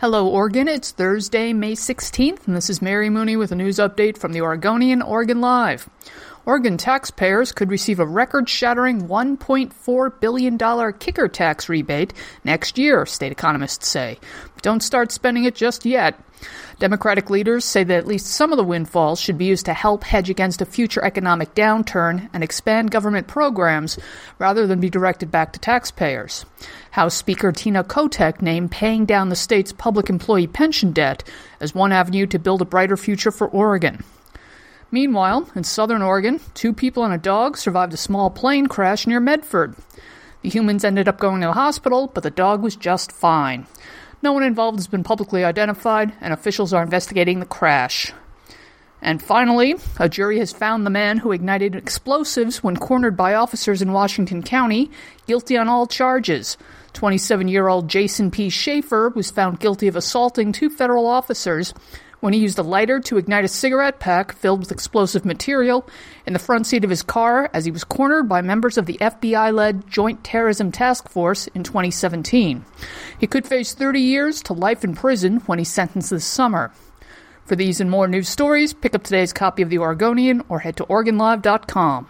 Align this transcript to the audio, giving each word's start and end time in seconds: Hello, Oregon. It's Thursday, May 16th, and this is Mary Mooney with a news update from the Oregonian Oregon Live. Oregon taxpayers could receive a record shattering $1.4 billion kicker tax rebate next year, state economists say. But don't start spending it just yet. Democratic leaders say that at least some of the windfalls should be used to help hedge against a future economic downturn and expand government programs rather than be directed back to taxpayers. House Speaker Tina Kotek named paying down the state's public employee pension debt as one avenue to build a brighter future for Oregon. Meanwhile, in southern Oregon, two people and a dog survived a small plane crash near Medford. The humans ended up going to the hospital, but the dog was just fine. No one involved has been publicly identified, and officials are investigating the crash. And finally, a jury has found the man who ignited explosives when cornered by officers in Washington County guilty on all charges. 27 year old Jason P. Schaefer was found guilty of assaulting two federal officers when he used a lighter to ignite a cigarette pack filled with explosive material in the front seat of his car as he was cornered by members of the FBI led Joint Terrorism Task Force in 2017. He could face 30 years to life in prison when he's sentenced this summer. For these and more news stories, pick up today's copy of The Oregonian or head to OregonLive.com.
Hello, 0.00 0.26
Oregon. 0.26 0.66
It's 0.66 0.92
Thursday, 0.92 1.52
May 1.52 1.74
16th, 1.74 2.46
and 2.46 2.56
this 2.56 2.70
is 2.70 2.80
Mary 2.80 3.10
Mooney 3.10 3.36
with 3.36 3.52
a 3.52 3.54
news 3.54 3.76
update 3.76 4.16
from 4.16 4.32
the 4.32 4.40
Oregonian 4.40 5.02
Oregon 5.02 5.42
Live. 5.42 5.90
Oregon 6.46 6.78
taxpayers 6.78 7.52
could 7.52 7.70
receive 7.70 8.00
a 8.00 8.06
record 8.06 8.48
shattering 8.48 9.08
$1.4 9.08 10.20
billion 10.20 10.92
kicker 10.94 11.28
tax 11.28 11.68
rebate 11.68 12.14
next 12.44 12.78
year, 12.78 13.04
state 13.04 13.30
economists 13.30 13.86
say. 13.86 14.18
But 14.54 14.62
don't 14.62 14.82
start 14.82 15.12
spending 15.12 15.44
it 15.44 15.54
just 15.54 15.84
yet. 15.84 16.18
Democratic 16.78 17.28
leaders 17.28 17.66
say 17.66 17.84
that 17.84 17.98
at 17.98 18.06
least 18.06 18.26
some 18.26 18.52
of 18.52 18.56
the 18.56 18.64
windfalls 18.64 19.20
should 19.20 19.36
be 19.36 19.44
used 19.44 19.66
to 19.66 19.74
help 19.74 20.02
hedge 20.02 20.30
against 20.30 20.62
a 20.62 20.66
future 20.66 21.04
economic 21.04 21.54
downturn 21.54 22.30
and 22.32 22.42
expand 22.42 22.90
government 22.90 23.26
programs 23.26 23.98
rather 24.38 24.66
than 24.66 24.80
be 24.80 24.88
directed 24.88 25.30
back 25.30 25.52
to 25.52 25.60
taxpayers. 25.60 26.46
House 26.92 27.14
Speaker 27.14 27.52
Tina 27.52 27.84
Kotek 27.84 28.40
named 28.40 28.70
paying 28.70 29.04
down 29.04 29.28
the 29.28 29.36
state's 29.36 29.72
public 29.72 30.08
employee 30.08 30.46
pension 30.46 30.92
debt 30.92 31.22
as 31.60 31.74
one 31.74 31.92
avenue 31.92 32.26
to 32.26 32.38
build 32.38 32.62
a 32.62 32.64
brighter 32.64 32.96
future 32.96 33.30
for 33.30 33.46
Oregon. 33.46 34.02
Meanwhile, 34.90 35.48
in 35.54 35.64
southern 35.64 36.02
Oregon, 36.02 36.40
two 36.54 36.72
people 36.72 37.04
and 37.04 37.14
a 37.14 37.18
dog 37.18 37.56
survived 37.56 37.92
a 37.92 37.96
small 37.96 38.30
plane 38.30 38.66
crash 38.66 39.06
near 39.06 39.20
Medford. 39.20 39.76
The 40.42 40.48
humans 40.48 40.84
ended 40.84 41.06
up 41.06 41.18
going 41.18 41.40
to 41.42 41.48
the 41.48 41.52
hospital, 41.52 42.08
but 42.12 42.22
the 42.22 42.30
dog 42.30 42.62
was 42.62 42.74
just 42.74 43.12
fine. 43.12 43.66
No 44.22 44.32
one 44.32 44.42
involved 44.42 44.78
has 44.78 44.86
been 44.86 45.04
publicly 45.04 45.44
identified, 45.44 46.12
and 46.20 46.32
officials 46.32 46.72
are 46.72 46.82
investigating 46.82 47.40
the 47.40 47.46
crash. 47.46 48.12
And 49.02 49.22
finally, 49.22 49.76
a 49.98 50.08
jury 50.08 50.38
has 50.40 50.52
found 50.52 50.84
the 50.84 50.90
man 50.90 51.18
who 51.18 51.32
ignited 51.32 51.74
explosives 51.74 52.62
when 52.62 52.76
cornered 52.76 53.16
by 53.16 53.34
officers 53.34 53.80
in 53.80 53.92
Washington 53.92 54.42
County 54.42 54.90
guilty 55.26 55.56
on 55.56 55.68
all 55.68 55.86
charges. 55.86 56.58
27 56.92 57.48
year 57.48 57.68
old 57.68 57.88
Jason 57.88 58.30
P. 58.30 58.50
Schaefer 58.50 59.10
was 59.10 59.30
found 59.30 59.60
guilty 59.60 59.88
of 59.88 59.96
assaulting 59.96 60.52
two 60.52 60.68
federal 60.68 61.06
officers 61.06 61.72
when 62.20 62.32
he 62.32 62.40
used 62.40 62.58
a 62.58 62.62
lighter 62.62 63.00
to 63.00 63.18
ignite 63.18 63.44
a 63.44 63.48
cigarette 63.48 63.98
pack 63.98 64.32
filled 64.32 64.60
with 64.60 64.72
explosive 64.72 65.24
material 65.24 65.88
in 66.26 66.32
the 66.32 66.38
front 66.38 66.66
seat 66.66 66.84
of 66.84 66.90
his 66.90 67.02
car 67.02 67.50
as 67.52 67.64
he 67.64 67.70
was 67.70 67.84
cornered 67.84 68.28
by 68.28 68.40
members 68.40 68.78
of 68.78 68.86
the 68.86 68.98
FBI 69.00 69.52
led 69.52 69.88
Joint 69.88 70.22
Terrorism 70.22 70.70
Task 70.70 71.08
Force 71.08 71.46
in 71.48 71.64
2017. 71.64 72.64
He 73.18 73.26
could 73.26 73.46
face 73.46 73.74
30 73.74 74.00
years 74.00 74.42
to 74.42 74.52
life 74.52 74.84
in 74.84 74.94
prison 74.94 75.38
when 75.46 75.58
he's 75.58 75.68
sentenced 75.68 76.10
this 76.10 76.24
summer. 76.24 76.72
For 77.44 77.56
these 77.56 77.80
and 77.80 77.90
more 77.90 78.06
news 78.06 78.28
stories, 78.28 78.72
pick 78.72 78.94
up 78.94 79.02
today's 79.02 79.32
copy 79.32 79.62
of 79.62 79.70
The 79.70 79.78
Oregonian 79.78 80.42
or 80.48 80.60
head 80.60 80.76
to 80.76 80.84
OregonLive.com. 80.84 82.06